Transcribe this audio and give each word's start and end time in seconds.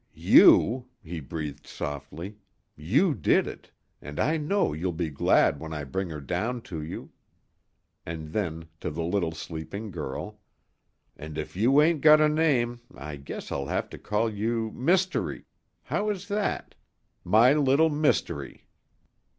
"You," 0.15 0.87
he 1.03 1.19
breathed, 1.19 1.67
softly, 1.67 2.37
"you 2.75 3.13
did 3.13 3.45
it, 3.45 3.69
and 4.01 4.19
I 4.19 4.35
know 4.35 4.73
you'll 4.73 4.93
be 4.93 5.11
glad 5.11 5.59
when 5.59 5.73
I 5.73 5.83
bring 5.83 6.09
her 6.09 6.19
down 6.19 6.61
to 6.73 6.81
you." 6.81 7.11
And 8.03 8.33
then 8.33 8.67
to 8.79 8.89
the 8.89 9.03
little 9.03 9.31
sleeping 9.33 9.91
girl: 9.91 10.39
"And 11.15 11.37
if 11.37 11.55
you 11.55 11.79
ain't 11.83 12.01
got 12.01 12.19
a 12.19 12.27
name 12.29 12.81
I 12.95 13.15
guess 13.17 13.51
I'll 13.51 13.67
have 13.67 13.91
to 13.91 13.99
call 13.99 14.27
you 14.27 14.71
Mystery 14.71 15.45
how 15.83 16.09
is 16.09 16.29
that? 16.29 16.73
my 17.23 17.53
Little 17.53 17.91
Mystery." 17.91 18.65